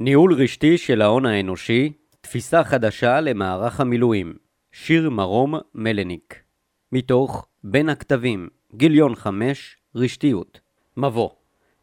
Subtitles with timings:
[0.00, 4.34] ניהול רשתי של ההון האנושי, תפיסה חדשה למערך המילואים.
[4.72, 6.42] שיר מרום מלניק.
[6.92, 10.60] מתוך בין הכתבים, גיליון 5, רשתיות.
[10.96, 11.30] מבוא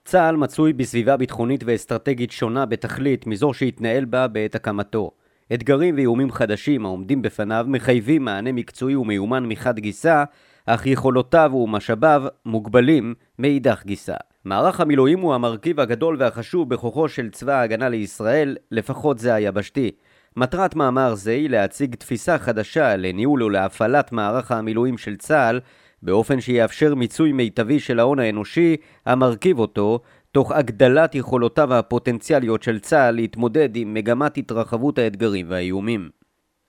[0.05, 5.11] צה"ל מצוי בסביבה ביטחונית ואסטרטגית שונה בתכלית מזו שהתנהל בה בעת הקמתו.
[5.53, 10.23] אתגרים ואיומים חדשים העומדים בפניו מחייבים מענה מקצועי ומיומן מחד גיסא,
[10.65, 14.15] אך יכולותיו ומשאביו מוגבלים מאידך גיסא.
[14.45, 19.91] מערך המילואים הוא המרכיב הגדול והחשוב בכוחו של צבא ההגנה לישראל, לפחות זה היבשתי.
[20.37, 25.59] מטרת מאמר זה היא להציג תפיסה חדשה לניהול ולהפעלת מערך המילואים של צה"ל,
[26.03, 29.99] באופן שיאפשר מיצוי מיטבי של ההון האנושי המרכיב אותו,
[30.31, 36.09] תוך הגדלת יכולותיו הפוטנציאליות של צה"ל להתמודד עם מגמת התרחבות האתגרים והאיומים.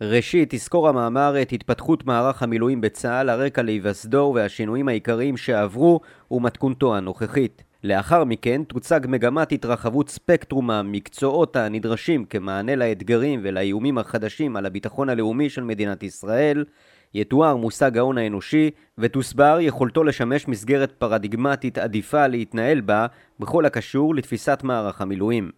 [0.03, 7.66] ראשית, תזכור המאמר את התפתחות מערך המילואים בצה"ל, הרקע להיווסדו והשינויים העיקריים שעברו ומתכונתו הנוכחית.
[7.85, 15.51] לאחר מכן תוצג מגמת התרחבות ספקטרום המקצועות הנדרשים כמענה לאתגרים ולאיומים החדשים על הביטחון הלאומי
[15.51, 16.65] של מדינת ישראל,
[17.15, 23.07] יתואר מושג ההון האנושי ותוסבר יכולתו לשמש מסגרת פרדיגמטית עדיפה להתנהל בה
[23.41, 25.51] בכל הקשור לתפיסת מערך המילואים.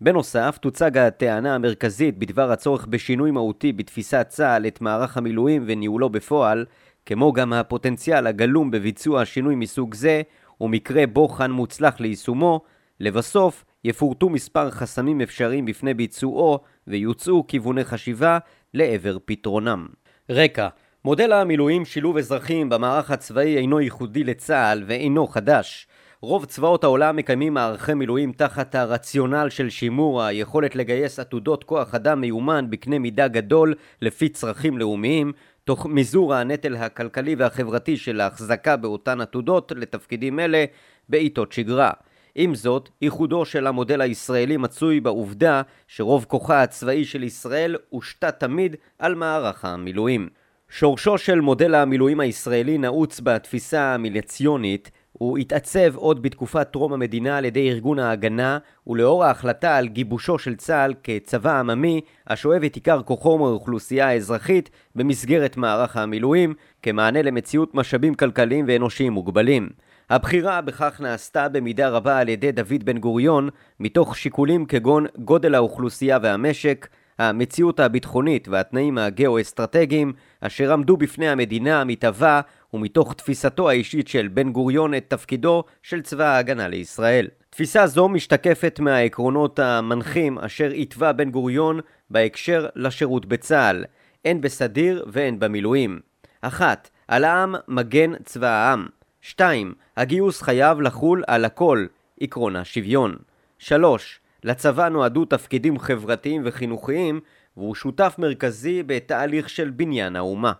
[0.00, 6.64] בנוסף, תוצג הטענה המרכזית בדבר הצורך בשינוי מהותי בתפיסת צה"ל את מערך המילואים וניהולו בפועל,
[7.06, 10.22] כמו גם הפוטנציאל הגלום בביצוע שינוי מסוג זה,
[10.60, 12.60] ומקרה בוחן מוצלח ליישומו,
[13.00, 18.38] לבסוף יפורטו מספר חסמים אפשריים בפני ביצועו ויוצאו כיווני חשיבה
[18.74, 19.86] לעבר פתרונם.
[20.30, 20.68] רקע
[21.04, 25.86] מודל המילואים שילוב אזרחים במערך הצבאי אינו ייחודי לצה"ל ואינו חדש.
[26.22, 32.20] רוב צבאות העולם מקיימים מערכי מילואים תחת הרציונל של שימור היכולת לגייס עתודות כוח אדם
[32.20, 35.32] מיומן בקנה מידה גדול לפי צרכים לאומיים,
[35.70, 40.64] תוך מזעור הנטל הכלכלי והחברתי של ההחזקה באותן עתודות לתפקידים אלה
[41.08, 41.90] בעיתות שגרה.
[42.34, 48.76] עם זאת, ייחודו של המודל הישראלי מצוי בעובדה שרוב כוחה הצבאי של ישראל הושתת תמיד
[48.98, 50.28] על מערך המילואים.
[50.68, 57.44] שורשו של מודל המילואים הישראלי נעוץ בתפיסה המיליציונית הוא התעצב עוד בתקופת טרום המדינה על
[57.44, 63.38] ידי ארגון ההגנה ולאור ההחלטה על גיבושו של צה"ל כצבא עממי השואב את עיקר כוחו
[63.38, 69.68] מהאוכלוסייה האזרחית במסגרת מערך המילואים כמענה למציאות משאבים כלכליים ואנושיים מוגבלים.
[70.10, 73.48] הבחירה בכך נעשתה במידה רבה על ידי דוד בן גוריון
[73.80, 76.88] מתוך שיקולים כגון גודל האוכלוסייה והמשק,
[77.20, 82.40] המציאות הביטחונית והתנאים הגאו-אסטרטגיים אשר עמדו בפני המדינה המתהווה
[82.74, 87.28] ומתוך תפיסתו האישית של בן גוריון את תפקידו של צבא ההגנה לישראל.
[87.50, 93.84] תפיסה זו משתקפת מהעקרונות המנחים אשר התווה בן גוריון בהקשר לשירות בצה"ל,
[94.24, 96.00] הן בסדיר והן במילואים.
[96.40, 96.90] 1.
[97.08, 98.86] על העם מגן צבא העם.
[99.20, 99.74] 2.
[99.96, 101.86] הגיוס חייב לחול על הכל,
[102.20, 103.16] עקרון השוויון.
[103.58, 104.20] 3.
[104.44, 107.20] לצבא נועדו תפקידים חברתיים וחינוכיים
[107.56, 110.52] והוא שותף מרכזי בתהליך של בניין האומה.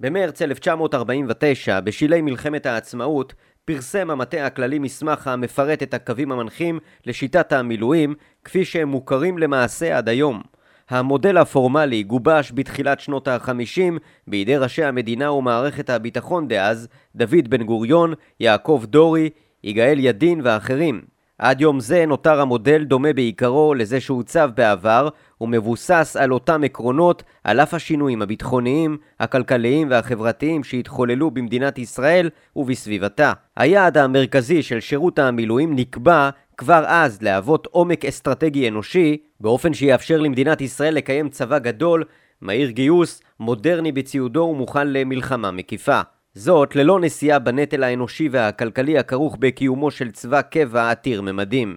[0.00, 3.34] במרץ 1949, בשלהי מלחמת העצמאות,
[3.64, 10.08] פרסם המטה הכללי מסמך המפרט את הקווים המנחים לשיטת המילואים, כפי שהם מוכרים למעשה עד
[10.08, 10.42] היום.
[10.88, 18.14] המודל הפורמלי גובש בתחילת שנות ה-50 בידי ראשי המדינה ומערכת הביטחון דאז, דוד בן גוריון,
[18.40, 19.30] יעקב דורי,
[19.64, 21.00] יגאל ידין ואחרים.
[21.40, 25.08] עד יום זה נותר המודל דומה בעיקרו לזה שהוצב בעבר
[25.40, 33.32] ומבוסס על אותם עקרונות על אף השינויים הביטחוניים, הכלכליים והחברתיים שהתחוללו במדינת ישראל ובסביבתה.
[33.56, 40.60] היעד המרכזי של שירות המילואים נקבע כבר אז להוות עומק אסטרטגי אנושי באופן שיאפשר למדינת
[40.60, 42.04] ישראל לקיים צבא גדול,
[42.40, 46.00] מהיר גיוס, מודרני בציודו ומוכן למלחמה מקיפה.
[46.34, 51.76] זאת ללא נשיאה בנטל האנושי והכלכלי הכרוך בקיומו של צבא קבע עתיר ממדים.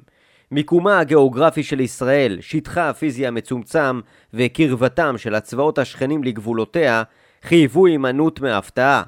[0.52, 4.00] מיקומה הגיאוגרפי של ישראל, שטחה הפיזי המצומצם
[4.34, 7.04] וקרבתם של הצבאות השכנים לגבולותיה
[7.44, 9.04] חייבו הימנעות מהפתעה.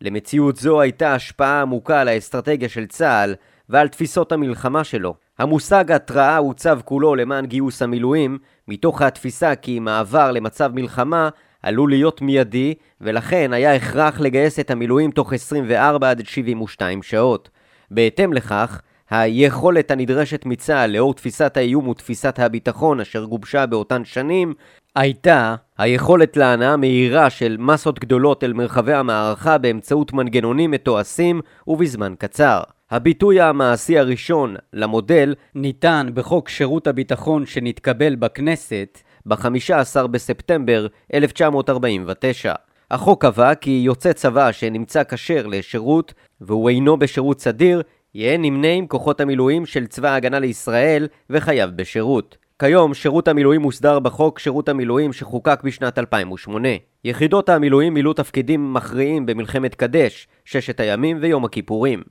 [0.00, 3.34] למציאות זו הייתה השפעה עמוקה על האסטרטגיה של צה"ל
[3.68, 5.14] ועל תפיסות המלחמה שלו.
[5.38, 8.38] המושג התראה הוצב כולו למען גיוס המילואים,
[8.68, 11.28] מתוך התפיסה כי מעבר למצב מלחמה
[11.64, 17.48] עלול להיות מיידי, ולכן היה הכרח לגייס את המילואים תוך 24 עד 72 שעות.
[17.90, 18.80] בהתאם לכך,
[19.10, 24.54] היכולת הנדרשת מצה"ל לאור תפיסת האיום ותפיסת הביטחון אשר גובשה באותן שנים,
[24.96, 32.60] הייתה היכולת להנאה מהירה של מסות גדולות אל מרחבי המערכה באמצעות מנגנונים מתועשים ובזמן קצר.
[32.90, 42.54] הביטוי המעשי הראשון למודל ניתן בחוק שירות הביטחון שנתקבל בכנסת ב-15 בספטמבר 1949.
[42.90, 47.82] החוק קבע כי יוצא צבא שנמצא כשר לשירות והוא אינו בשירות סדיר,
[48.14, 52.36] יהיה נמנה עם כוחות המילואים של צבא ההגנה לישראל וחייב בשירות.
[52.58, 56.68] כיום שירות המילואים מוסדר בחוק שירות המילואים שחוקק בשנת 2008.
[57.04, 62.02] יחידות המילואים מילאו תפקידים מכריעים במלחמת קדש, ששת הימים ויום הכיפורים.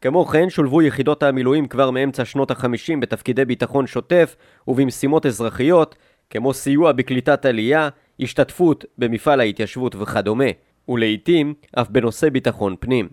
[0.00, 4.36] כמו כן שולבו יחידות המילואים כבר מאמצע שנות ה-50 בתפקידי ביטחון שוטף
[4.68, 5.96] ובמשימות אזרחיות,
[6.30, 7.88] כמו סיוע בקליטת עלייה,
[8.20, 10.44] השתתפות במפעל ההתיישבות וכדומה,
[10.88, 13.08] ולעיתים אף בנושא ביטחון פנים.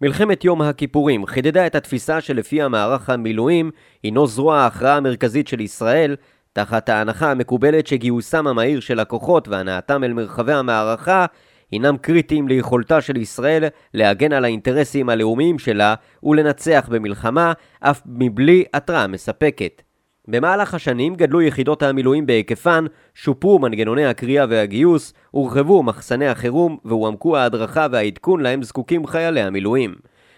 [0.00, 3.70] מלחמת יום הכיפורים חידדה את התפיסה שלפיה מערך המילואים
[4.02, 6.16] הינו זרוע ההכרעה המרכזית של ישראל,
[6.52, 11.26] תחת ההנחה המקובלת שגיוסם המהיר של הכוחות והנאתם אל מרחבי המערכה
[11.70, 13.64] הינם קריטיים ליכולתה של ישראל
[13.94, 19.82] להגן על האינטרסים הלאומיים שלה ולנצח במלחמה, אף מבלי התראה מספקת.
[20.28, 22.84] במהלך השנים גדלו יחידות המילואים בהיקפן,
[23.14, 29.94] שופרו מנגנוני הקריאה והגיוס, הורחבו מחסני החירום והועמקו ההדרכה והעדכון להם זקוקים חיילי המילואים.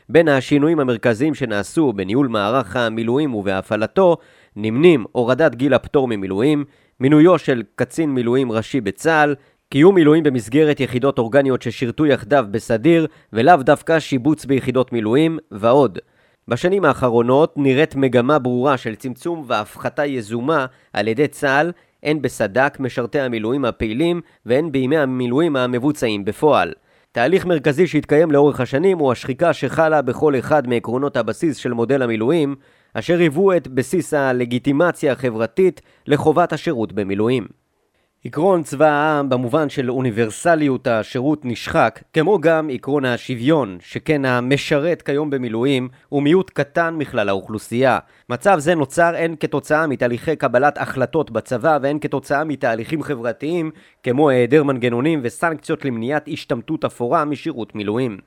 [0.08, 4.16] בין השינויים המרכזיים שנעשו בניהול מערך המילואים ובהפעלתו
[4.56, 6.64] נמנים הורדת גיל הפטור ממילואים,
[7.00, 9.34] מינויו של קצין מילואים ראשי בצה"ל,
[9.70, 15.98] קיום מילואים במסגרת יחידות אורגניות ששירתו יחדיו בסדיר ולאו דווקא שיבוץ ביחידות מילואים ועוד.
[16.48, 21.72] בשנים האחרונות נראית מגמה ברורה של צמצום והפחתה יזומה על ידי צה"ל
[22.02, 26.72] הן בסד"כ משרתי המילואים הפעילים והן בימי המילואים המבוצעים בפועל.
[27.12, 32.54] תהליך מרכזי שהתקיים לאורך השנים הוא השחיקה שחלה בכל אחד מעקרונות הבסיס של מודל המילואים,
[32.94, 37.46] אשר היוו את בסיס הלגיטימציה החברתית לחובת השירות במילואים.
[38.26, 45.30] עקרון צבא העם במובן של אוניברסליות השירות נשחק, כמו גם עקרון השוויון, שכן המשרת כיום
[45.30, 47.98] במילואים הוא מיעוט קטן מכלל האוכלוסייה.
[48.28, 53.70] מצב זה נוצר הן כתוצאה מתהליכי קבלת החלטות בצבא והן כתוצאה מתהליכים חברתיים,
[54.02, 58.18] כמו היעדר מנגנונים וסנקציות למניעת השתמטות אפורה משירות מילואים.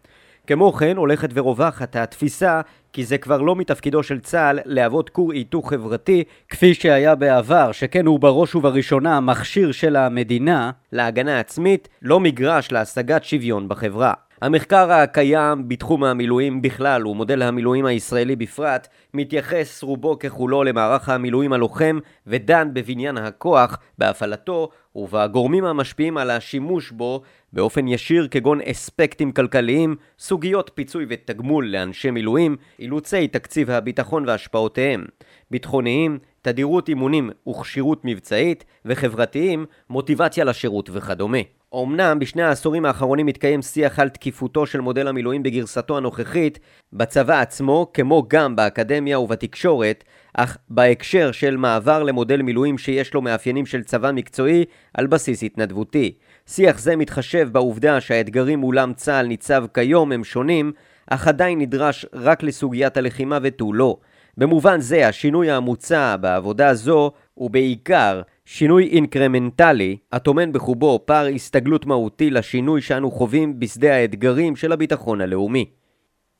[0.47, 2.61] כמו כן הולכת ורווחת התפיסה
[2.93, 8.05] כי זה כבר לא מתפקידו של צה"ל להוות כור היתוך חברתי כפי שהיה בעבר, שכן
[8.05, 14.13] הוא בראש ובראשונה מכשיר של המדינה להגנה עצמית, לא מגרש להשגת שוויון בחברה.
[14.41, 21.99] המחקר הקיים בתחום המילואים בכלל ומודל המילואים הישראלי בפרט מתייחס רובו ככולו למערך המילואים הלוחם
[22.27, 27.21] ודן בבניין הכוח, בהפעלתו ובגורמים המשפיעים על השימוש בו
[27.53, 35.05] באופן ישיר כגון אספקטים כלכליים, סוגיות פיצוי ותגמול לאנשי מילואים, אילוצי תקציב הביטחון והשפעותיהם,
[35.51, 41.37] ביטחוניים, תדירות אימונים וכשירות מבצעית, וחברתיים, מוטיבציה לשירות וכדומה.
[41.75, 46.59] אמנם בשני העשורים האחרונים מתקיים שיח על תקיפותו של מודל המילואים בגרסתו הנוכחית,
[46.93, 50.03] בצבא עצמו, כמו גם באקדמיה ובתקשורת,
[50.33, 56.13] אך בהקשר של מעבר למודל מילואים שיש לו מאפיינים של צבא מקצועי על בסיס התנדבותי.
[56.47, 60.71] שיח זה מתחשב בעובדה שהאתגרים מולם צה"ל ניצב כיום הם שונים,
[61.07, 63.97] אך עדיין נדרש רק לסוגיית הלחימה ותו לא.
[64.39, 72.29] במובן זה, השינוי המוצע בעבודה זו הוא בעיקר שינוי אינקרמנטלי, הטומן בחובו פער הסתגלות מהותי
[72.29, 75.65] לשינוי שאנו חווים בשדה האתגרים של הביטחון הלאומי.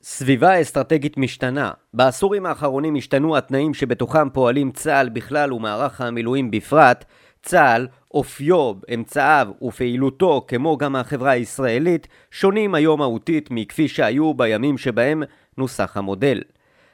[0.01, 1.71] סביבה אסטרטגית משתנה.
[1.93, 7.05] בעשורים האחרונים השתנו התנאים שבתוכם פועלים צה"ל בכלל ומערך המילואים בפרט.
[7.41, 15.23] צה"ל, אופיו, אמצעיו ופעילותו, כמו גם החברה הישראלית, שונים היום מהותית מכפי שהיו בימים שבהם
[15.57, 16.41] נוסח המודל.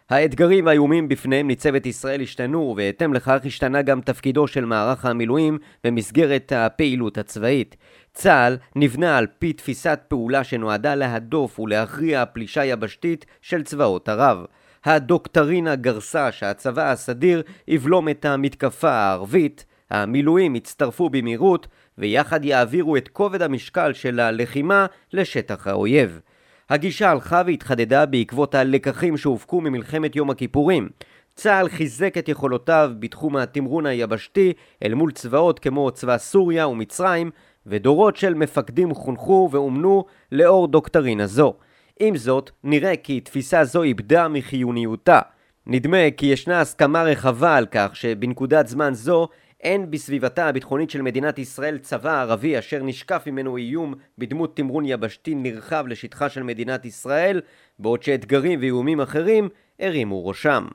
[0.09, 6.51] האתגרים והאיומים בפניהם ניצבת ישראל השתנו, ובהתאם לכך השתנה גם תפקידו של מערך המילואים במסגרת
[6.55, 7.75] הפעילות הצבאית.
[8.13, 14.45] צה"ל נבנה על פי תפיסת פעולה שנועדה להדוף ולהכריע פלישה יבשתית של צבאות ערב.
[14.85, 23.41] הדוקטרינה גרסה שהצבא הסדיר יבלום את המתקפה הערבית, המילואים יצטרפו במהירות ויחד יעבירו את כובד
[23.41, 26.19] המשקל של הלחימה לשטח האויב.
[26.69, 30.89] הגישה הלכה והתחדדה בעקבות הלקחים שהופקו ממלחמת יום הכיפורים.
[31.35, 34.53] צה"ל חיזק את יכולותיו בתחום התמרון היבשתי
[34.83, 37.31] אל מול צבאות כמו צבא סוריה ומצרים,
[37.65, 41.53] ודורות של מפקדים חונכו ואומנו לאור דוקטרינה זו.
[41.99, 45.19] עם זאת, נראה כי תפיסה זו איבדה מחיוניותה.
[45.67, 49.27] נדמה כי ישנה הסכמה רחבה על כך שבנקודת זמן זו
[49.61, 55.35] אין בסביבתה הביטחונית של מדינת ישראל צבא ערבי אשר נשקף ממנו איום בדמות תמרון יבשתי
[55.35, 57.41] נרחב לשטחה של מדינת ישראל,
[57.79, 60.67] בעוד שאתגרים ואיומים אחרים הרימו ראשם.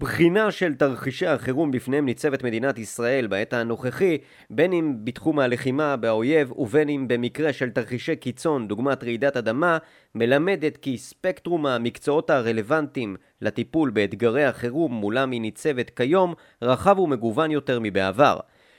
[0.00, 4.18] בחינה של תרחישי החירום בפניהם ניצבת מדינת ישראל בעת הנוכחי,
[4.50, 9.78] בין אם בתחום הלחימה באויב ובין אם במקרה של תרחישי קיצון דוגמת רעידת אדמה,
[10.14, 17.78] מלמדת כי ספקטרום המקצועות הרלוונטיים לטיפול באתגרי החירום מולם היא ניצבת כיום רחב ומגוון יותר
[17.82, 18.38] מבעבר.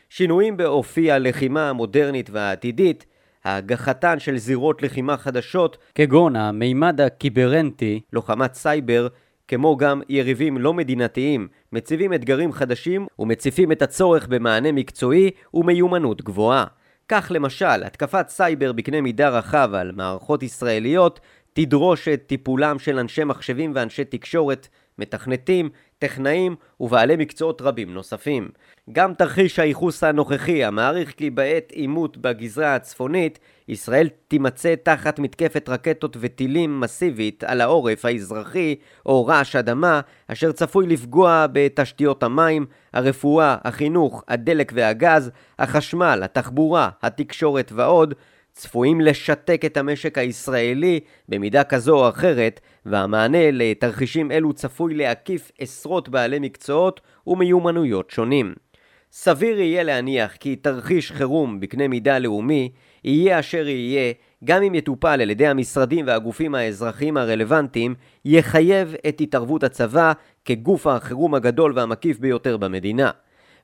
[0.10, 3.06] שינויים באופי הלחימה המודרנית והעתידית,
[3.46, 9.08] הגחתן של זירות לחימה חדשות, כגון המימד הקיברנטי, לוחמת סייבר,
[9.52, 16.66] כמו גם יריבים לא מדינתיים, מציבים אתגרים חדשים ומציפים את הצורך במענה מקצועי ומיומנות גבוהה.
[17.10, 21.20] כך למשל, התקפת סייבר בקנה מידה רחב על מערכות ישראליות
[21.54, 24.68] תדרוש את טיפולם של אנשי מחשבים ואנשי תקשורת,
[24.98, 25.70] מתכנתים,
[26.02, 28.50] טכנאים ובעלי מקצועות רבים נוספים.
[28.92, 36.18] גם תרחיש הייחוס הנוכחי, המעריך כי בעת עימות בגזרה הצפונית, ישראל תימצא תחת מתקפת רקטות
[36.20, 44.24] וטילים מסיבית על העורף האזרחי או רעש אדמה, אשר צפוי לפגוע בתשתיות המים, הרפואה, החינוך,
[44.28, 48.14] הדלק והגז, החשמל, התחבורה, התקשורת ועוד,
[48.54, 56.10] צפויים לשתק את המשק הישראלי במידה כזו או אחרת, והמענה לתרחישים אלו צפוי להקיף עשרות
[56.10, 58.54] בעלי מקצועות ומיומנויות שונים.
[59.12, 62.72] סביר יהיה להניח כי תרחיש חירום בקנה מידה לאומי
[63.04, 69.64] יהיה אשר יהיה, גם אם יטופל על ידי המשרדים והגופים האזרחיים הרלוונטיים, יחייב את התערבות
[69.64, 70.14] הצבא
[70.46, 73.12] כגוף החירום הגדול והמקיף ביותר במדינה.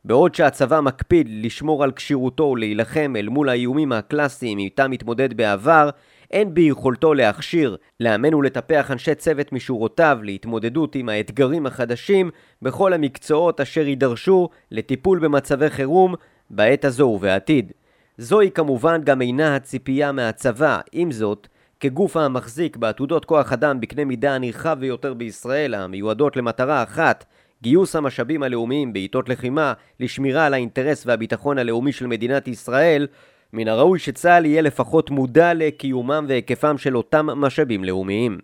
[0.05, 5.89] בעוד שהצבא מקפיד לשמור על כשירותו ולהילחם אל מול האיומים הקלאסיים איתם התמודד בעבר,
[6.31, 12.29] אין ביכולתו להכשיר, לאמן ולטפח אנשי צוות משורותיו להתמודדות עם האתגרים החדשים
[12.61, 16.15] בכל המקצועות אשר יידרשו לטיפול במצבי חירום
[16.49, 17.71] בעת הזו ובעתיד.
[18.17, 21.47] זוהי כמובן גם אינה הציפייה מהצבא, עם זאת,
[21.79, 27.25] כגוף המחזיק בעתודות כוח אדם בקנה מידה הנרחב ביותר בישראל, המיועדות למטרה אחת,
[27.61, 33.07] גיוס המשאבים הלאומיים בעיתות לחימה לשמירה על האינטרס והביטחון הלאומי של מדינת ישראל,
[33.53, 38.37] מן הראוי שצה"ל יהיה לפחות מודע לקיומם והיקפם של אותם משאבים לאומיים.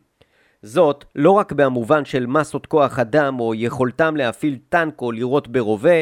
[0.62, 6.02] זאת לא רק במובן של מסות כוח אדם או יכולתם להפעיל טנק או לירות ברובה,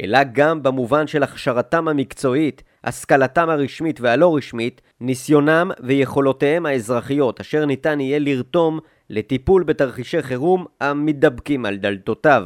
[0.00, 8.00] אלא גם במובן של הכשרתם המקצועית, השכלתם הרשמית והלא רשמית, ניסיונם ויכולותיהם האזרחיות, אשר ניתן
[8.00, 8.78] יהיה לרתום
[9.10, 12.42] לטיפול בתרחישי חירום המתדבקים על דלתותיו.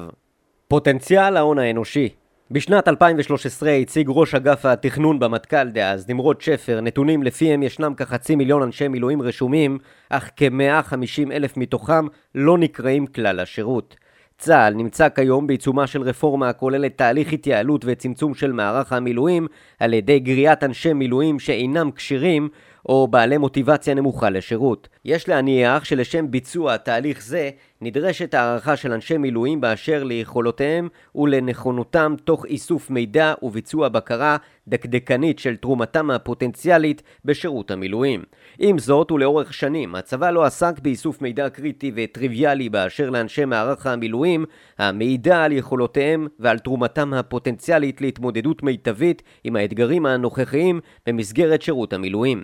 [0.69, 2.09] פוטנציאל ההון האנושי
[2.51, 8.63] בשנת 2013 הציג ראש אגף התכנון במטכ"ל דאז, נמרוד שפר, נתונים לפיהם ישנם כחצי מיליון
[8.63, 9.79] אנשי מילואים רשומים,
[10.11, 13.97] אך כ-150 אלף מתוכם לא נקראים כלל השירות.
[14.39, 19.47] צה"ל נמצא כיום בעיצומה של רפורמה הכוללת תהליך התייעלות וצמצום של מערך המילואים
[19.81, 22.49] על ידי גריעת אנשי מילואים שאינם כשירים
[22.87, 24.89] או בעלי מוטיבציה נמוכה לשירות.
[25.05, 32.45] יש להניח שלשם ביצוע תהליך זה נדרשת הערכה של אנשי מילואים באשר ליכולותיהם ולנכונותם תוך
[32.47, 34.37] איסוף מידע וביצוע בקרה
[34.69, 38.23] דקדקנית של תרומתם הפוטנציאלית בשירות המילואים.
[38.59, 44.45] עם זאת ולאורך שנים הצבא לא עסק באיסוף מידע קריטי וטריוויאלי באשר לאנשי מערך המילואים
[44.79, 52.43] המעידה על יכולותיהם ועל תרומתם הפוטנציאלית להתמודדות מיטבית עם האתגרים הנוכחיים במסגרת שירות המילואים.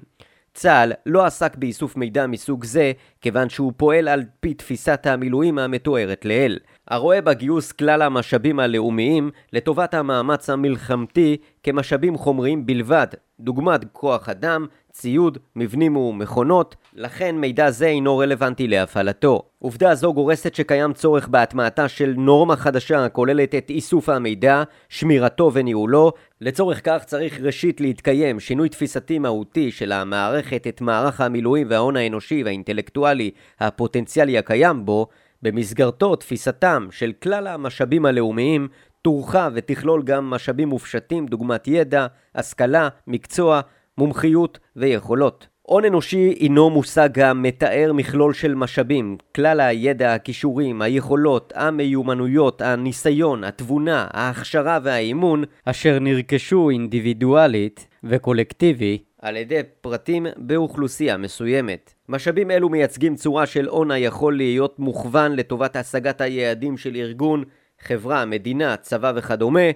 [0.56, 6.24] צה"ל לא עסק באיסוף מידע מסוג זה, כיוון שהוא פועל על פי תפיסת המילואים המתוארת
[6.24, 6.58] לעיל,
[6.88, 13.06] הרואה בגיוס כלל המשאבים הלאומיים לטובת המאמץ המלחמתי כמשאבים חומריים בלבד,
[13.40, 14.66] דוגמת כוח אדם,
[14.98, 19.42] ציוד, מבנים ומכונות, לכן מידע זה אינו רלוונטי להפעלתו.
[19.58, 26.12] עובדה זו גורסת שקיים צורך בהטמעתה של נורמה חדשה הכוללת את איסוף המידע, שמירתו וניהולו.
[26.40, 32.42] לצורך כך צריך ראשית להתקיים שינוי תפיסתי מהותי של המערכת את מערך המילואים וההון האנושי
[32.42, 35.06] והאינטלקטואלי הפוטנציאלי הקיים בו,
[35.42, 38.68] במסגרתו תפיסתם של כלל המשאבים הלאומיים
[39.02, 43.60] תורחב ותכלול גם משאבים מופשטים דוגמת ידע, השכלה, מקצוע,
[43.98, 45.46] מומחיות ויכולות.
[45.62, 54.06] הון אנושי הינו מושג המתאר מכלול של משאבים, כלל הידע, הכישורים, היכולות, המיומנויות, הניסיון, התבונה,
[54.10, 61.94] ההכשרה והאימון, אשר נרכשו אינדיבידואלית וקולקטיבי על ידי פרטים באוכלוסייה מסוימת.
[62.08, 67.44] משאבים אלו מייצגים צורה של הון היכול להיות מוכוון לטובת השגת היעדים של ארגון,
[67.80, 69.70] חברה, מדינה, צבא וכדומה.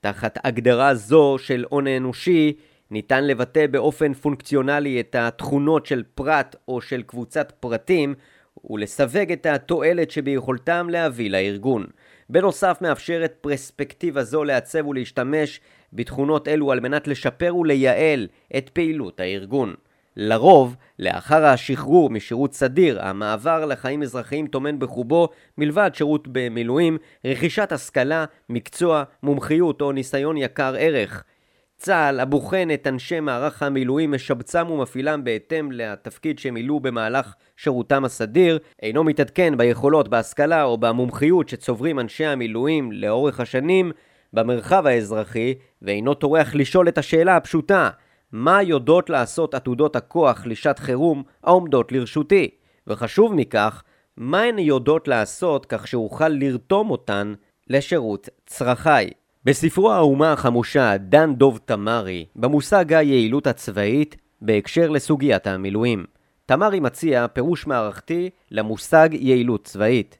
[0.00, 2.52] תחת הגדרה זו של הון האנושי
[2.90, 8.14] ניתן לבטא באופן פונקציונלי את התכונות של פרט או של קבוצת פרטים
[8.70, 11.86] ולסווג את התועלת שביכולתם להביא לארגון.
[12.28, 15.60] בנוסף מאפשרת פרספקטיבה זו לעצב ולהשתמש
[15.92, 19.74] בתכונות אלו על מנת לשפר ולייעל את פעילות הארגון.
[20.16, 25.28] לרוב, לאחר השחרור משירות סדיר, המעבר לחיים אזרחיים טומן בחובו,
[25.58, 31.24] מלבד שירות במילואים, רכישת השכלה, מקצוע, מומחיות או ניסיון יקר ערך.
[31.80, 39.04] צה"ל, הבוחן את אנשי מערך המילואים, משבצם ומפעילם בהתאם לתפקיד שמילאו במהלך שירותם הסדיר, אינו
[39.04, 43.92] מתעדכן ביכולות, בהשכלה או במומחיות שצוברים אנשי המילואים לאורך השנים
[44.32, 47.90] במרחב האזרחי, ואינו טורח לשאול את השאלה הפשוטה
[48.32, 52.50] מה יודעות לעשות עתודות הכוח לשעת חירום העומדות לרשותי?
[52.86, 53.82] וחשוב מכך,
[54.16, 57.34] מה הן יודעות לעשות כך שאוכל לרתום אותן
[57.70, 59.19] לשירות צרכיי.
[59.44, 66.04] בספרו האומה החמושה, דן דוב תמרי, במושג היעילות הצבאית בהקשר לסוגיית המילואים.
[66.46, 70.18] תמרי מציע פירוש מערכתי למושג יעילות צבאית.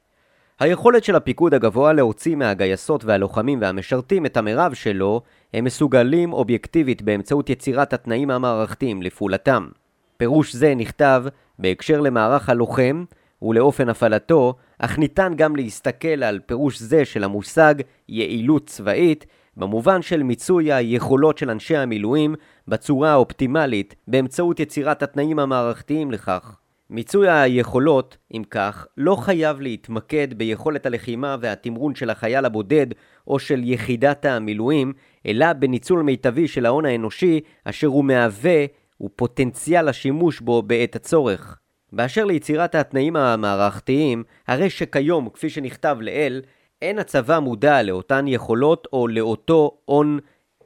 [0.60, 5.22] היכולת של הפיקוד הגבוה להוציא מהגייסות והלוחמים והמשרתים את המרב שלו,
[5.54, 9.68] הם מסוגלים אובייקטיבית באמצעות יצירת התנאים המערכתיים לפעולתם.
[10.16, 11.24] פירוש זה נכתב
[11.58, 13.04] בהקשר למערך הלוחם
[13.42, 17.74] ולאופן הפעלתו, אך ניתן גם להסתכל על פירוש זה של המושג
[18.08, 22.34] יעילות צבאית, במובן של מיצוי היכולות של אנשי המילואים
[22.68, 26.56] בצורה האופטימלית באמצעות יצירת התנאים המערכתיים לכך.
[26.90, 32.86] מיצוי היכולות, אם כך, לא חייב להתמקד ביכולת הלחימה והתמרון של החייל הבודד
[33.26, 34.92] או של יחידת המילואים,
[35.26, 38.64] אלא בניצול מיטבי של ההון האנושי אשר הוא מהווה
[39.00, 41.59] ופוטנציאל השימוש בו בעת הצורך.
[41.92, 46.42] באשר ליצירת התנאים המערכתיים, הרי שכיום, כפי שנכתב לעיל,
[46.82, 50.18] אין הצבא מודע לאותן יכולות או לאותו הון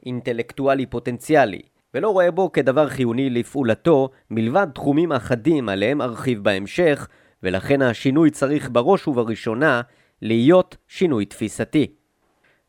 [0.05, 1.61] אינטלקטואלי פוטנציאלי,
[1.93, 7.07] ולא רואה בו כדבר חיוני לפעולתו, מלבד תחומים אחדים עליהם ארחיב בהמשך,
[7.43, 9.81] ולכן השינוי צריך בראש ובראשונה
[10.21, 11.87] להיות שינוי תפיסתי.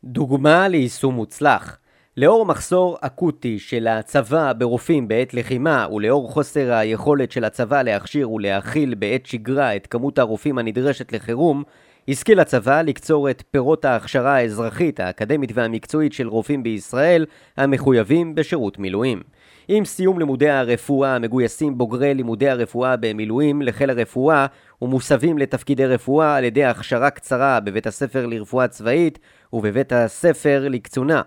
[0.03, 1.79] דוגמה ליישום מוצלח
[2.17, 8.95] לאור מחסור אקוטי של הצבא ברופאים בעת לחימה ולאור חוסר היכולת של הצבא להכשיר ולהכיל
[8.95, 11.63] בעת שגרה את כמות הרופאים הנדרשת לחירום,
[12.07, 17.25] השכיל הצבא לקצור את פירות ההכשרה האזרחית, האקדמית והמקצועית של רופאים בישראל
[17.57, 19.21] המחויבים בשירות מילואים.
[19.67, 24.45] עם סיום לימודי הרפואה המגויסים בוגרי לימודי הרפואה במילואים לחיל הרפואה
[24.81, 29.19] ומוסבים לתפקידי רפואה על ידי הכשרה קצרה בבית הספר לרפואה צבאית
[29.53, 31.21] ובבית הספר לקצונה.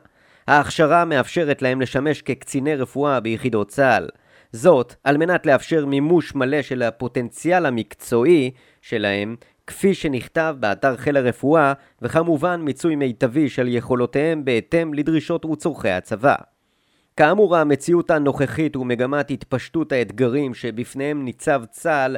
[0.46, 4.08] ההכשרה מאפשרת להם לשמש כקציני רפואה ביחידות צה"ל.
[4.52, 8.50] זאת, על מנת לאפשר מימוש מלא של הפוטנציאל המקצועי
[8.82, 16.34] שלהם, כפי שנכתב באתר חיל הרפואה, וכמובן מיצוי מיטבי של יכולותיהם בהתאם לדרישות וצורכי הצבא.
[17.16, 22.16] כאמור, המציאות הנוכחית ומגמת התפשטות האתגרים שבפניהם ניצב צה"ל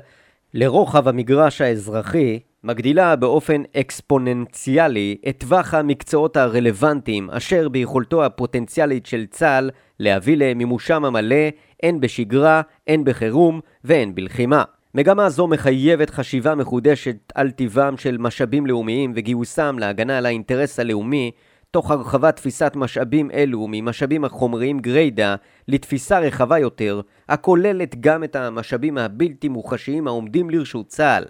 [0.55, 9.71] לרוחב המגרש האזרחי, מגדילה באופן אקספוננציאלי את טווח המקצועות הרלוונטיים אשר ביכולתו הפוטנציאלית של צה"ל
[9.99, 11.47] להביא למימושם המלא
[11.83, 14.65] הן בשגרה, הן בחירום והן בלחימה.
[14.95, 21.31] מגמה זו מחייבת חשיבה מחודשת על טיבם של משאבים לאומיים וגיוסם להגנה על האינטרס הלאומי
[21.71, 25.35] תוך הרחבת תפיסת משאבים אלו ממשאבים החומריים גריידא
[25.69, 31.25] לתפיסה רחבה יותר, הכוללת גם את המשאבים הבלתי מוחשיים העומדים לרשות צה"ל.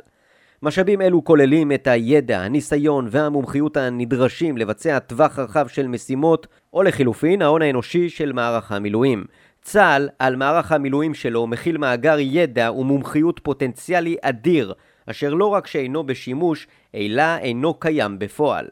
[0.64, 7.42] משאבים אלו כוללים את הידע, הניסיון והמומחיות הנדרשים לבצע טווח רחב של משימות, או לחילופין
[7.42, 9.24] ההון האנושי של מערך המילואים.
[9.62, 14.74] צה"ל, על מערך המילואים שלו, מכיל מאגר ידע ומומחיות פוטנציאלי אדיר,
[15.06, 18.66] אשר לא רק שאינו בשימוש, אלא אינו קיים בפועל.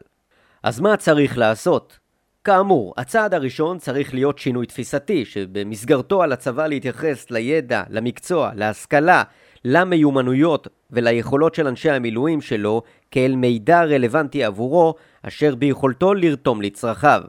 [0.63, 1.99] אז מה צריך לעשות?
[2.43, 9.23] כאמור, הצעד הראשון צריך להיות שינוי תפיסתי, שבמסגרתו על הצבא להתייחס לידע, למקצוע, להשכלה,
[9.65, 17.21] למיומנויות וליכולות של אנשי המילואים שלו כאל מידע רלוונטי עבורו, אשר ביכולתו לרתום לצרכיו.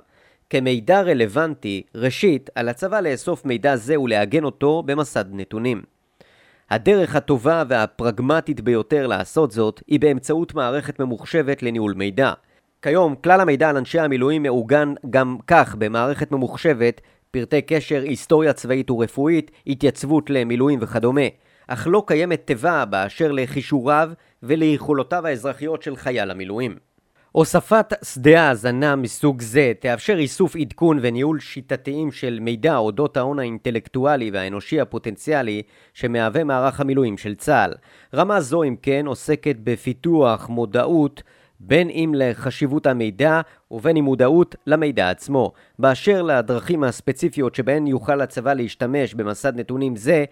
[0.50, 5.82] כמידע רלוונטי, ראשית, על הצבא לאסוף מידע זה ולעגן אותו במסד נתונים.
[6.70, 12.32] הדרך הטובה והפרגמטית ביותר לעשות זאת היא באמצעות מערכת ממוחשבת לניהול מידע.
[12.82, 18.90] כיום כלל המידע על אנשי המילואים מעוגן גם כך במערכת ממוחשבת, פרטי קשר, היסטוריה צבאית
[18.90, 21.20] ורפואית, התייצבות למילואים וכדומה.
[21.68, 24.10] אך לא קיימת תיבה באשר לכישוריו
[24.42, 26.76] וליכולותיו האזרחיות של חייל המילואים.
[27.32, 34.30] הוספת שדה האזנה מסוג זה תאפשר איסוף עדכון וניהול שיטתיים של מידע אודות ההון האינטלקטואלי
[34.30, 35.62] והאנושי הפוטנציאלי
[35.94, 37.74] שמהווה מערך המילואים של צה"ל.
[38.14, 41.22] רמה זו אם כן עוסקת בפיתוח מודעות
[41.64, 45.52] בין אם לחשיבות המידע ובין אם מודעות למידע עצמו.
[45.78, 50.24] באשר לדרכים הספציפיות שבהן יוכל הצבא להשתמש במסד נתונים זה,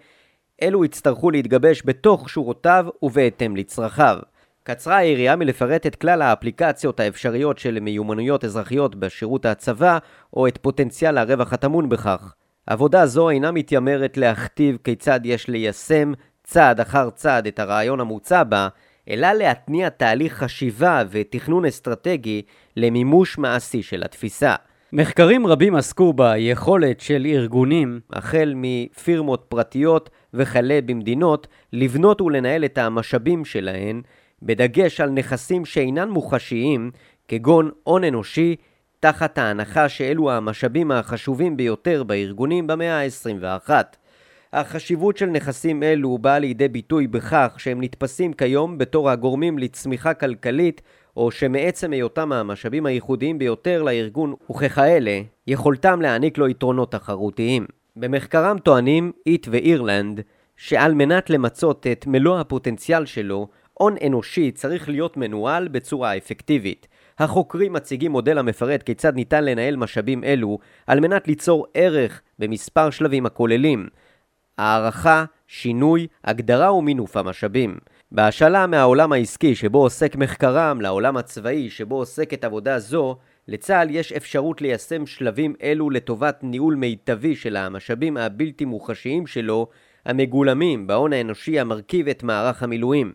[0.61, 4.17] אלו יצטרכו להתגבש בתוך שורותיו ובהתאם לצרכיו.
[4.63, 9.97] קצרה היריעה מלפרט את כלל האפליקציות האפשריות של מיומנויות אזרחיות בשירות הצבא,
[10.33, 12.33] או את פוטנציאל הרווח הטמון בכך.
[12.67, 16.13] עבודה זו אינה מתיימרת להכתיב כיצד יש ליישם
[16.43, 18.67] צעד אחר צעד את הרעיון המוצע בה,
[19.09, 22.41] אלא להתניע תהליך חשיבה ותכנון אסטרטגי
[22.77, 24.55] למימוש מעשי של התפיסה.
[24.93, 33.45] מחקרים רבים עסקו ביכולת של ארגונים, החל מפירמות פרטיות וכלה במדינות, לבנות ולנהל את המשאבים
[33.45, 34.01] שלהן,
[34.43, 36.91] בדגש על נכסים שאינן מוחשיים,
[37.27, 38.55] כגון הון אנושי,
[38.99, 43.69] תחת ההנחה שאלו המשאבים החשובים ביותר בארגונים במאה ה-21.
[44.53, 50.81] החשיבות של נכסים אלו באה לידי ביטוי בכך שהם נתפסים כיום בתור הגורמים לצמיחה כלכלית
[51.17, 57.65] או שמעצם היותם המשאבים הייחודיים ביותר לארגון וככאלה, יכולתם להעניק לו יתרונות תחרותיים.
[57.95, 60.21] במחקרם טוענים איט ואירלנד
[60.57, 66.87] שעל מנת למצות את מלוא הפוטנציאל שלו, הון אנושי צריך להיות מנוהל בצורה אפקטיבית.
[67.19, 73.25] החוקרים מציגים מודל המפרט כיצד ניתן לנהל משאבים אלו על מנת ליצור ערך במספר שלבים
[73.25, 73.87] הכוללים
[74.61, 77.77] הערכה, שינוי, הגדרה ומינוף המשאבים.
[78.11, 84.61] בהשאלה מהעולם העסקי שבו עוסק מחקרם לעולם הצבאי שבו עוסקת עבודה זו, לצה"ל יש אפשרות
[84.61, 89.67] ליישם שלבים אלו לטובת ניהול מיטבי של המשאבים הבלתי מוחשיים שלו,
[90.05, 93.11] המגולמים בהון האנושי המרכיב את מערך המילואים.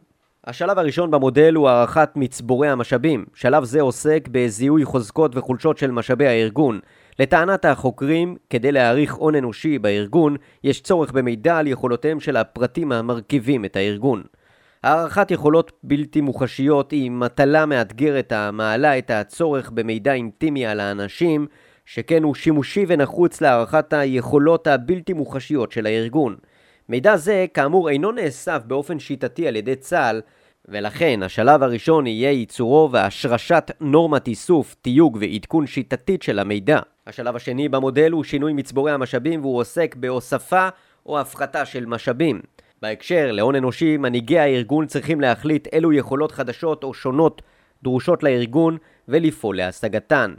[0.46, 3.24] השלב הראשון במודל הוא הערכת מצבורי המשאבים.
[3.34, 6.80] שלב זה עוסק בזיהוי חוזקות וחולשות של משאבי הארגון.
[7.18, 13.64] לטענת החוקרים, כדי להעריך הון אנושי בארגון, יש צורך במידע על יכולותיהם של הפרטים המרכיבים
[13.64, 14.22] את הארגון.
[14.82, 21.46] הערכת יכולות בלתי מוחשיות היא מטלה מאתגרת המעלה את הצורך במידע אינטימי על האנשים,
[21.86, 26.36] שכן הוא שימושי ונחוץ להערכת היכולות הבלתי מוחשיות של הארגון.
[26.88, 30.20] מידע זה כאמור אינו נאסף באופן שיטתי על ידי צה"ל,
[30.68, 36.80] ולכן השלב הראשון יהיה ייצורו והשרשת נורמת איסוף, תיוג ועדכון שיטתית של המידע.
[37.06, 40.68] השלב השני במודל הוא שינוי מצבורי המשאבים והוא עוסק בהוספה
[41.06, 42.40] או הפחתה של משאבים.
[42.82, 47.42] בהקשר להון אנושי, מנהיגי הארגון צריכים להחליט אילו יכולות חדשות או שונות
[47.82, 48.76] דרושות לארגון
[49.08, 50.34] ולפעול להשגתן.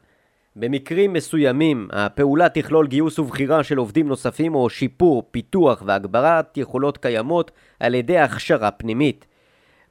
[0.55, 7.51] במקרים מסוימים, הפעולה תכלול גיוס ובחירה של עובדים נוספים או שיפור, פיתוח והגברת יכולות קיימות
[7.79, 9.25] על ידי הכשרה פנימית.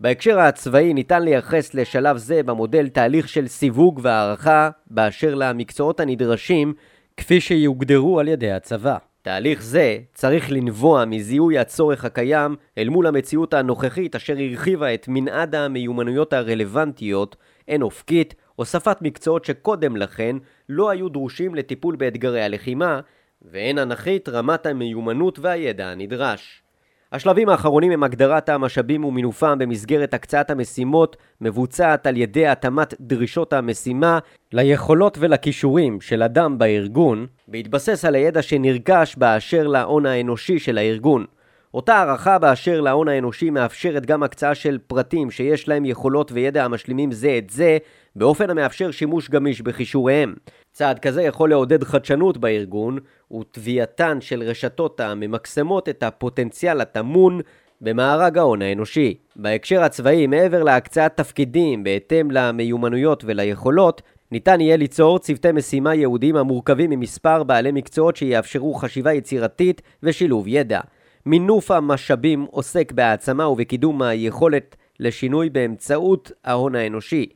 [0.01, 6.75] בהקשר הצבאי ניתן לייחס לשלב זה במודל תהליך של סיווג והערכה באשר למקצועות הנדרשים
[7.17, 8.97] כפי שיוגדרו על ידי הצבא.
[9.23, 15.55] תהליך זה צריך לנבוע מזיהוי הצורך הקיים אל מול המציאות הנוכחית אשר הרחיבה את מנעד
[15.55, 17.37] המיומנויות הרלוונטיות,
[17.69, 20.37] הן אופקית, הוספת מקצועות שקודם לכן
[20.69, 23.01] לא היו דרושים לטיפול באתגרי הלחימה,
[23.43, 26.63] והן אנכית רמת המיומנות והידע הנדרש.
[27.13, 34.19] השלבים האחרונים הם הגדרת המשאבים ומינופם במסגרת הקצאת המשימות מבוצעת על ידי התאמת דרישות המשימה
[34.53, 41.25] ליכולות ולכישורים של אדם בארגון בהתבסס על הידע שנרכש באשר להון האנושי של הארגון.
[41.75, 47.13] אותה הערכה באשר להון האנושי מאפשרת גם הקצאה של פרטים שיש להם יכולות וידע המשלימים
[47.13, 47.79] זה את זה
[48.17, 50.35] באופן המאפשר שימוש גמיש בכישוריהם.
[50.73, 52.99] צעד כזה יכול לעודד חדשנות בארגון
[53.41, 57.41] ותביעתן של רשתות הממקסמות את הפוטנציאל הטמון
[57.81, 59.15] במארג ההון האנושי.
[59.37, 64.03] בהקשר הצבאי, מעבר להקצאת תפקידים בהתאם למיומנויות וליכולות,
[64.33, 70.81] ניתן יהיה ליצור צוותי משימה ייעודיים המורכבים ממספר בעלי מקצועות שיאפשרו חשיבה יצירתית ושילוב ידע.
[71.27, 77.27] מינוף המשאבים עוסק בהעצמה ובקידום היכולת לשינוי באמצעות ההון האנושי.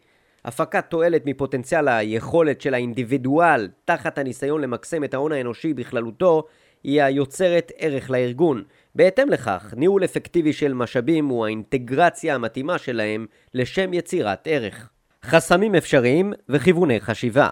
[0.44, 6.44] הפקת תועלת מפוטנציאל היכולת של האינדיבידואל תחת הניסיון למקסם את ההון האנושי בכללותו
[6.84, 8.62] היא היוצרת ערך לארגון.
[8.94, 14.88] בהתאם לכך, ניהול אפקטיבי של משאבים הוא האינטגרציה המתאימה שלהם לשם יצירת ערך.
[15.24, 17.48] חסמים אפשריים וכיווני חשיבה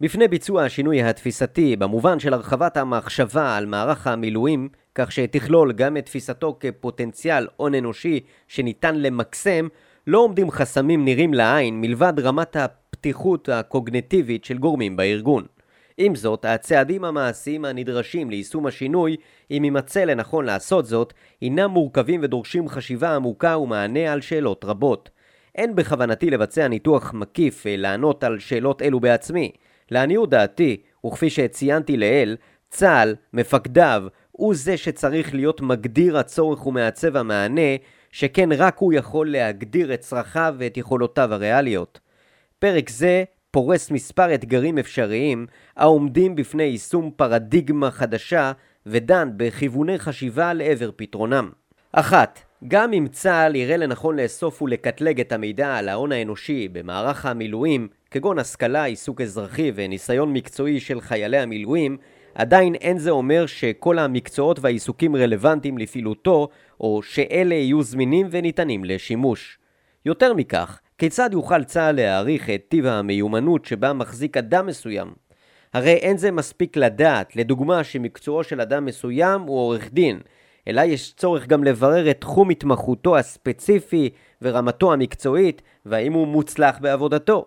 [0.00, 6.06] בפני ביצוע השינוי התפיסתי במובן של הרחבת המחשבה על מערך המילואים כך שתכלול גם את
[6.06, 9.68] תפיסתו כפוטנציאל הון אנושי שניתן למקסם
[10.06, 15.44] לא עומדים חסמים נראים לעין מלבד רמת הפתיחות הקוגנטיבית של גורמים בארגון.
[15.98, 19.16] עם זאת, הצעדים המעשיים הנדרשים ליישום השינוי,
[19.50, 25.10] אם יימצא לנכון לעשות זאת, הינם מורכבים ודורשים חשיבה עמוקה ומענה על שאלות רבות.
[25.54, 29.52] אין בכוונתי לבצע ניתוח מקיף לענות על שאלות אלו בעצמי.
[29.90, 32.36] לעניות דעתי, וכפי שציינתי לעיל,
[32.70, 37.76] צה"ל, מפקדיו, הוא זה שצריך להיות מגדיר הצורך ומעצב המענה
[38.12, 42.00] שכן רק הוא יכול להגדיר את צרכיו ואת יכולותיו הריאליות.
[42.58, 45.46] פרק זה פורס מספר אתגרים אפשריים
[45.76, 48.52] העומדים בפני יישום פרדיגמה חדשה
[48.86, 51.50] ודן בכיווני חשיבה לעבר פתרונם.
[51.92, 57.88] אחת, גם אם צה"ל יראה לנכון לאסוף ולקטלג את המידע על ההון האנושי במערך המילואים,
[58.10, 61.96] כגון השכלה, עיסוק אזרחי וניסיון מקצועי של חיילי המילואים,
[62.34, 66.48] עדיין אין זה אומר שכל המקצועות והעיסוקים רלוונטיים לפעילותו,
[66.82, 69.58] או שאלה יהיו זמינים וניתנים לשימוש.
[70.06, 75.12] יותר מכך, כיצד יוכל צה"ל להעריך את טיב המיומנות שבה מחזיק אדם מסוים?
[75.72, 80.20] הרי אין זה מספיק לדעת, לדוגמה, שמקצועו של אדם מסוים הוא עורך דין,
[80.68, 84.10] אלא יש צורך גם לברר את תחום התמחותו הספציפי
[84.42, 87.46] ורמתו המקצועית, והאם הוא מוצלח בעבודתו.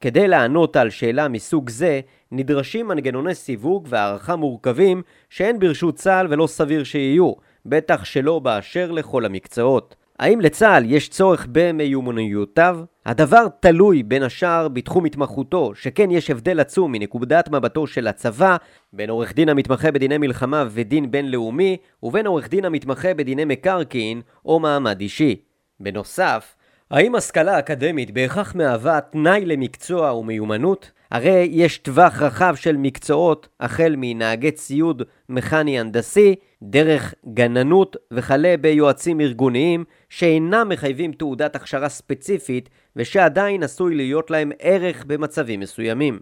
[0.00, 2.00] כדי לענות על שאלה מסוג זה,
[2.32, 7.32] נדרשים מנגנוני סיווג והערכה מורכבים שאין ברשות צה"ל ולא סביר שיהיו,
[7.68, 9.96] בטח שלא באשר לכל המקצועות.
[10.18, 12.78] האם לצה"ל יש צורך במיומנויותיו?
[13.06, 18.56] הדבר תלוי בין השאר בתחום התמחותו, שכן יש הבדל עצום מנקודת מבטו של הצבא
[18.92, 24.60] בין עורך דין המתמחה בדיני מלחמה ודין בינלאומי ובין עורך דין המתמחה בדיני מקרקעין או
[24.60, 25.36] מעמד אישי.
[25.80, 26.56] בנוסף,
[26.90, 30.90] האם השכלה אקדמית בהכרח מהווה תנאי למקצוע ומיומנות?
[31.10, 39.20] הרי יש טווח רחב של מקצועות, החל מנהגי ציוד מכני הנדסי, דרך גננות וכלה ביועצים
[39.20, 46.20] ארגוניים, שאינם מחייבים תעודת הכשרה ספציפית, ושעדיין עשוי להיות להם ערך במצבים מסוימים.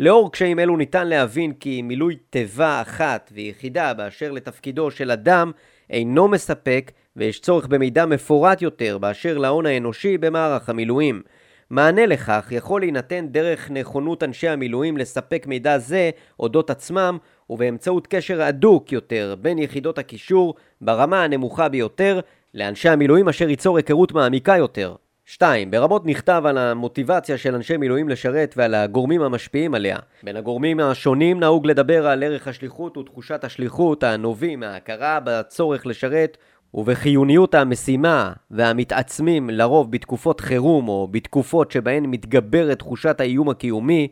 [0.00, 5.52] לאור קשיים אלו ניתן להבין כי מילוי תיבה אחת ויחידה באשר לתפקידו של אדם
[5.90, 11.22] אינו מספק ויש צורך במידע מפורט יותר באשר להון האנושי במערך המילואים.
[11.70, 17.18] מענה לכך יכול להינתן דרך נכונות אנשי המילואים לספק מידע זה אודות עצמם
[17.50, 22.20] ובאמצעות קשר הדוק יותר בין יחידות הקישור ברמה הנמוכה ביותר
[22.54, 24.94] לאנשי המילואים אשר ייצור היכרות מעמיקה יותר.
[25.28, 25.70] 2.
[25.70, 29.96] ברמות נכתב על המוטיבציה של אנשי מילואים לשרת ועל הגורמים המשפיעים עליה.
[30.22, 36.36] בין הגורמים השונים נהוג לדבר על ערך השליחות ותחושת השליחות הנובעים מההכרה בצורך לשרת
[36.74, 44.08] ובחיוניות המשימה והמתעצמים לרוב בתקופות חירום או בתקופות שבהן מתגברת תחושת האיום הקיומי,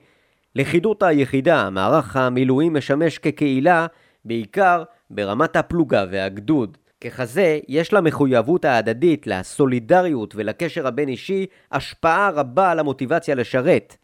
[0.56, 3.86] לכידות היחידה, מערך המילואים משמש כקהילה
[4.24, 6.78] בעיקר ברמת הפלוגה והגדוד.
[7.00, 13.96] ככזה, יש למחויבות ההדדית, לסולידריות ולקשר הבין-אישי השפעה רבה על המוטיבציה לשרת.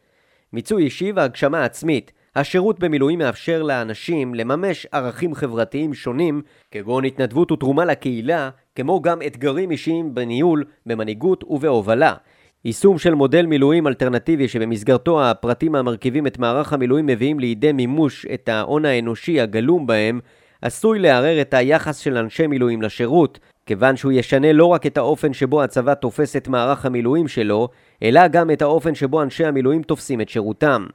[0.53, 7.85] מיצוי אישי והגשמה עצמית השירות במילואים מאפשר לאנשים לממש ערכים חברתיים שונים, כגון התנדבות ותרומה
[7.85, 12.15] לקהילה, כמו גם אתגרים אישיים בניהול, במנהיגות ובהובלה.
[12.65, 18.49] יישום של מודל מילואים אלטרנטיבי שבמסגרתו הפרטים המרכיבים את מערך המילואים מביאים לידי מימוש את
[18.49, 20.21] ההון האנושי הגלום בהם,
[20.63, 25.33] עשוי לערער את היחס של אנשי מילואים לשירות, כיוון שהוא ישנה לא רק את האופן
[25.33, 27.69] שבו הצבא תופס את מערך המילואים שלו,
[28.03, 30.87] אלא גם את האופן שבו אנשי המילואים תופסים את שירותם.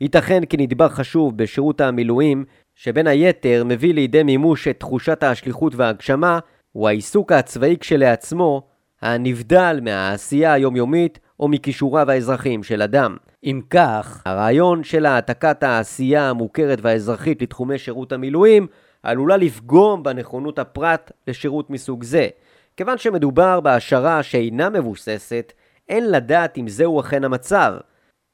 [0.00, 6.38] ייתכן כי נדבך חשוב בשירות המילואים, שבין היתר מביא לידי מימוש את תחושת השליחות וההגשמה,
[6.72, 13.16] הוא העיסוק הצבאי כשלעצמו, הנבדל מהעשייה היומיומית או מכישוריו האזרחיים של אדם.
[13.44, 18.66] אם כך, הרעיון של העתקת העשייה המוכרת והאזרחית לתחומי שירות המילואים
[19.02, 22.28] עלולה לפגום בנכונות הפרט לשירות מסוג זה.
[22.76, 25.52] כיוון שמדובר בהשערה שאינה מבוססת,
[25.88, 27.74] אין לדעת אם זהו אכן המצב.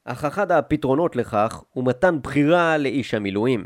[0.05, 3.65] אך אחד הפתרונות לכך הוא מתן בחירה לאיש המילואים.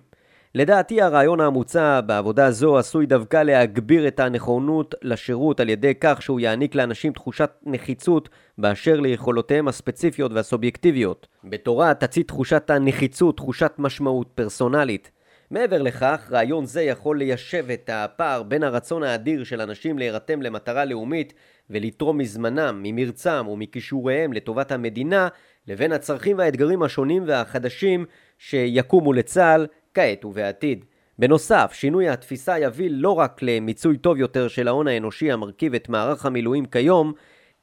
[0.57, 6.41] לדעתי הרעיון המוצע בעבודה זו עשוי דווקא להגביר את הנכונות לשירות על ידי כך שהוא
[6.41, 11.27] יעניק לאנשים תחושת נחיצות באשר ליכולותיהם הספציפיות והסובייקטיביות.
[11.45, 15.11] בתורה תציא תחושת הנחיצות תחושת משמעות פרסונלית.
[15.51, 20.85] מעבר לכך, רעיון זה יכול ליישב את הפער בין הרצון האדיר של אנשים להירתם למטרה
[20.85, 21.33] לאומית
[21.71, 25.29] ולתרום מזמנם, ממרצם ומכישוריהם לטובת המדינה,
[25.69, 28.05] לבין הצרכים והאתגרים השונים והחדשים
[28.39, 30.85] שיקומו לצה"ל כעת ובעתיד.
[31.19, 36.27] בנוסף, שינוי התפיסה יביא לא רק למיצוי טוב יותר של ההון האנושי המרכיב את מערך
[36.27, 37.13] המילואים כיום,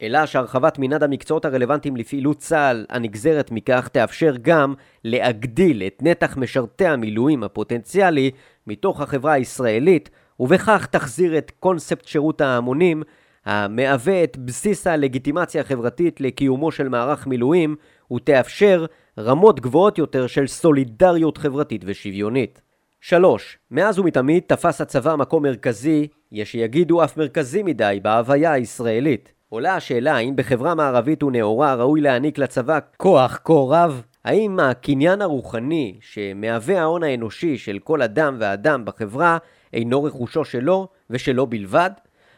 [0.02, 6.86] אלא שהרחבת מנעד המקצועות הרלוונטיים לפעילות צה"ל הנגזרת מכך תאפשר גם להגדיל את נתח משרתי
[6.86, 8.32] המילואים הפוטנציאלי
[8.68, 13.04] מתוך החברה הישראלית, ובכך תחזיר את קונספט שירות ההמונים,
[13.46, 17.76] המהווה את בסיס הלגיטימציה החברתית לקיומו של מערך מילואים,
[18.12, 18.86] ותאפשר
[19.20, 22.62] רמות גבוהות יותר של סולידריות חברתית ושוויונית.
[23.02, 23.58] 3.
[23.72, 29.34] מאז ומתמיד תפס הצבא מקום מרכזי, יש שיגידו אף מרכזי מדי, בהוויה הישראלית.
[29.50, 34.04] עולה השאלה האם בחברה מערבית ונאורה ראוי להעניק לצבא כוח כה רב?
[34.26, 39.38] האם הקניין הרוחני שמהווה ההון האנושי של כל אדם ואדם בחברה
[39.74, 41.92] אינו רכושו שלו ושלו בלבד?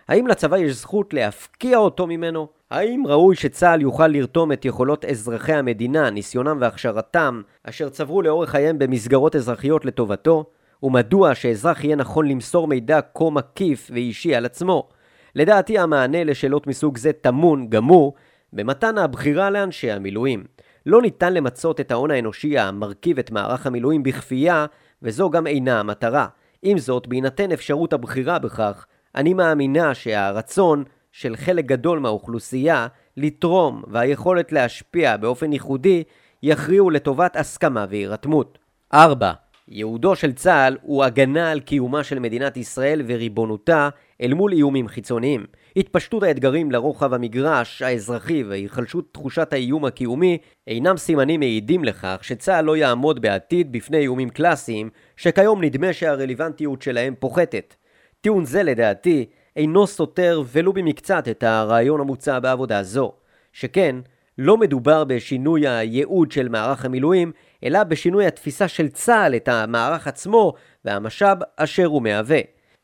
[0.07, 2.47] האם לצבא יש זכות להפקיע אותו ממנו?
[2.71, 8.79] האם ראוי שצה"ל יוכל לרתום את יכולות אזרחי המדינה, ניסיונם והכשרתם, אשר צברו לאורך חייהם
[8.79, 10.45] במסגרות אזרחיות לטובתו?
[10.83, 14.89] ומדוע שאזרח יהיה נכון למסור מידע כה מקיף ואישי על עצמו?
[15.35, 18.13] לדעתי המענה לשאלות מסוג זה טמון, הוא,
[18.53, 20.43] במתן הבחירה לאנשי המילואים.
[20.85, 24.65] לא ניתן למצות את ההון האנושי המרכיב את מערך המילואים בכפייה,
[25.01, 26.27] וזו גם אינה המטרה.
[26.61, 34.51] עם זאת, בהינתן אפשרות הבחירה בכך, אני מאמינה שהרצון של חלק גדול מהאוכלוסייה לתרום והיכולת
[34.51, 36.03] להשפיע באופן ייחודי
[36.43, 38.57] יכריעו לטובת הסכמה והירתמות.
[38.93, 39.31] 4.
[39.67, 43.89] ייעודו של צה"ל הוא הגנה על קיומה של מדינת ישראל וריבונותה,
[44.21, 45.45] אל מול איומים חיצוניים.
[45.77, 52.77] התפשטות האתגרים לרוחב המגרש האזרחי והיחלשות תחושת האיום הקיומי אינם סימנים מעידים לכך שצה"ל לא
[52.77, 57.75] יעמוד בעתיד בפני איומים קלאסיים שכיום נדמה שהרלוונטיות שלהם פוחתת.
[58.23, 63.11] טיעון זה לדעתי אינו סותר ולו במקצת את הרעיון המוצע בעבודה זו,
[63.53, 63.95] שכן
[64.37, 67.31] לא מדובר בשינוי הייעוד של מערך המילואים,
[67.63, 70.53] אלא בשינוי התפיסה של צה"ל את המערך עצמו
[70.85, 72.39] והמשאב אשר הוא מהווה.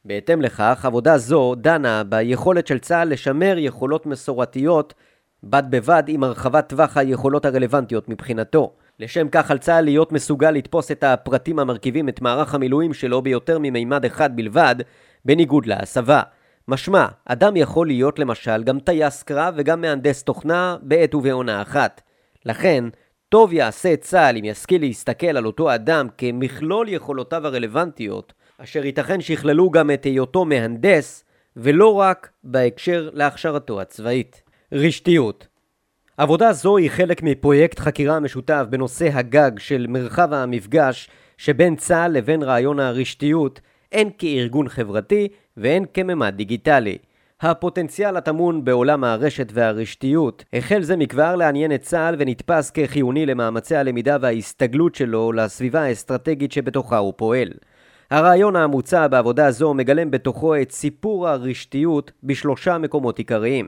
[0.06, 4.93] בהתאם לכך, עבודה זו דנה ביכולת של צה"ל לשמר יכולות מסורתיות
[5.43, 8.73] בד בבד עם הרחבת טווח היכולות הרלוונטיות מבחינתו.
[8.99, 13.60] לשם כך על צה"ל להיות מסוגל לתפוס את הפרטים המרכיבים את מערך המילואים שלו ביותר
[13.60, 14.75] ממימד אחד בלבד,
[15.30, 16.22] בניגוד להסבה.
[16.68, 22.02] משמע, אדם יכול להיות למשל גם טייס קרב וגם מהנדס תוכנה בעת ובעונה אחת.
[22.46, 22.84] לכן,
[23.30, 29.70] טוב יעשה צה"ל אם ישכיל להסתכל על אותו אדם כמכלול יכולותיו הרלוונטיות, אשר ייתכן שיכללו
[29.70, 31.24] גם את היותו מהנדס,
[31.56, 34.44] ולא רק בהקשר להכשרתו הצבאית.
[34.72, 35.48] רשתיות
[36.18, 42.44] עבודה זו היא חלק מפרויקט חקירה משותף בנושא הגג של מרחב המפגש שבין צה"ל לבין
[42.44, 46.97] רעיון הרשתיות, הן כארגון חברתי והן כממד דיגיטלי.
[47.41, 54.17] הפוטנציאל הטמון בעולם הרשת והרשתיות החל זה מכבר לעניין את צה"ל ונתפס כחיוני למאמצי הלמידה
[54.21, 57.49] וההסתגלות שלו לסביבה האסטרטגית שבתוכה הוא פועל.
[58.12, 63.67] הרעיון המוצע בעבודה זו מגלם בתוכו את סיפור הרשתיות בשלושה מקומות עיקריים.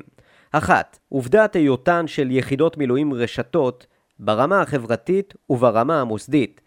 [0.51, 3.86] אחת, עובדת היותן של יחידות מילואים רשתות
[4.19, 6.62] ברמה החברתית וברמה המוסדית.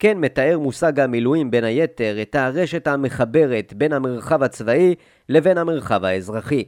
[0.00, 4.94] כן מתאר מושג המילואים בין היתר את הרשת המחברת בין המרחב הצבאי
[5.28, 6.64] לבין המרחב האזרחי.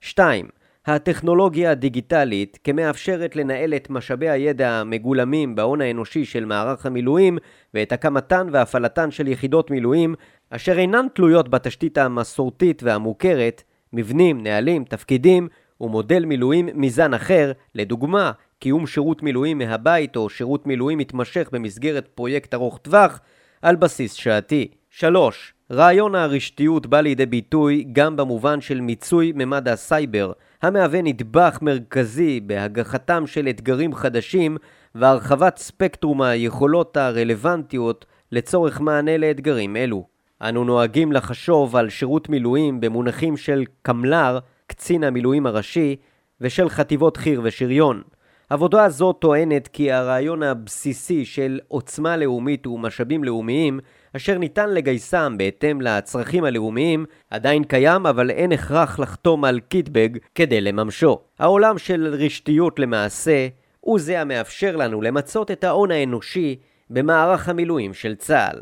[0.00, 0.48] 2.
[0.86, 7.38] הטכנולוגיה הדיגיטלית כמאפשרת לנהל את משאבי הידע המגולמים בהון האנושי של מערך המילואים
[7.74, 10.14] ואת הקמתן והפעלתן של יחידות מילואים
[10.50, 13.62] אשר אינן תלויות בתשתית המסורתית והמוכרת,
[13.92, 15.48] מבנים, נהלים, תפקידים
[15.80, 22.54] ומודל מילואים מזן אחר, לדוגמה, קיום שירות מילואים מהבית או שירות מילואים מתמשך במסגרת פרויקט
[22.54, 23.20] ארוך טווח
[23.62, 24.68] על בסיס שעתי.
[24.90, 25.54] 3.
[25.72, 33.26] רעיון הרשתיות בא לידי ביטוי גם במובן של מיצוי ממד הסייבר, המהווה נדבך מרכזי בהגחתם
[33.26, 34.56] של אתגרים חדשים
[34.94, 40.06] והרחבת ספקטרום היכולות הרלוונטיות לצורך מענה לאתגרים אלו.
[40.42, 45.96] אנו נוהגים לחשוב על שירות מילואים במונחים של קמל"ר, קצין המילואים הראשי,
[46.40, 48.02] ושל חטיבות חי"ר ושריון.
[48.50, 53.80] עבודה זו טוענת כי הרעיון הבסיסי של עוצמה לאומית ומשאבים לאומיים,
[54.16, 60.60] אשר ניתן לגייסם בהתאם לצרכים הלאומיים, עדיין קיים, אבל אין הכרח לחתום על קיטבג כדי
[60.60, 61.18] לממשו.
[61.38, 63.48] העולם של רשתיות למעשה,
[63.80, 66.56] הוא זה המאפשר לנו למצות את ההון האנושי
[66.90, 68.60] במערך המילואים של צה"ל.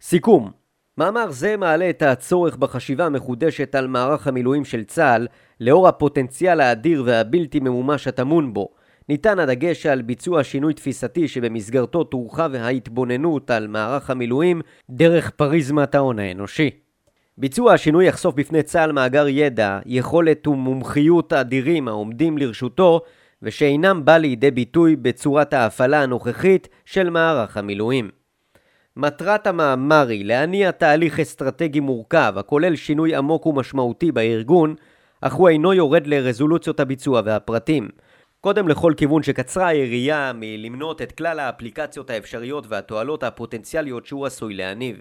[0.00, 0.50] סיכום
[0.98, 5.26] מאמר זה מעלה את הצורך בחשיבה מחודשת על מערך המילואים של צה"ל
[5.60, 8.68] לאור הפוטנציאל האדיר והבלתי ממומש הטמון בו,
[9.08, 14.60] ניתן הדגש על ביצוע שינוי תפיסתי שבמסגרתו תורחב ההתבוננות על מערך המילואים
[14.90, 16.70] דרך פריזמת ההון האנושי.
[17.38, 23.00] ביצוע השינוי יחשוף בפני צה"ל מאגר ידע, יכולת ומומחיות אדירים העומדים לרשותו
[23.42, 28.10] ושאינם בא לידי ביטוי בצורת ההפעלה הנוכחית של מערך המילואים.
[28.96, 34.74] מטרת המאמר היא להניע תהליך אסטרטגי מורכב הכולל שינוי עמוק ומשמעותי בארגון,
[35.20, 37.88] אך הוא אינו יורד לרזולוציות הביצוע והפרטים.
[38.44, 44.96] קודם לכל כיוון שקצרה היריעה מלמנות את כלל האפליקציות האפשריות והתועלות הפוטנציאליות שהוא עשוי להניב.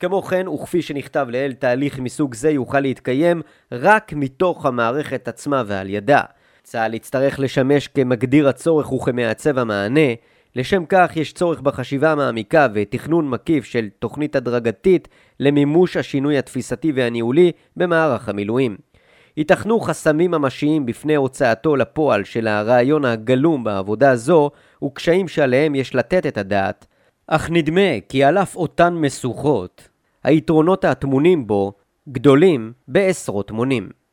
[0.00, 5.90] כמו כן, וכפי שנכתב לעיל, תהליך מסוג זה יוכל להתקיים רק מתוך המערכת עצמה ועל
[5.90, 6.20] ידה.
[6.62, 10.14] צה"ל יצטרך לשמש כמגדיר הצורך וכמעצב המענה,
[10.56, 15.08] לשם כך יש צורך בחשיבה מעמיקה ותכנון מקיף של תוכנית הדרגתית
[15.40, 18.76] למימוש השינוי התפיסתי והניהולי במערך המילואים.
[19.36, 24.50] ייתכנו חסמים ממשיים בפני הוצאתו לפועל של הרעיון הגלום בעבודה זו,
[24.84, 26.86] וקשיים שעליהם יש לתת את הדעת,
[27.26, 29.88] אך נדמה כי על אף אותן משוכות,
[30.24, 31.72] היתרונות הטמונים בו
[32.08, 34.03] גדולים בעשרות מונים.